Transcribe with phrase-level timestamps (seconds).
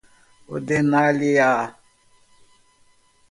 [0.53, 1.51] ordenar-lhe-á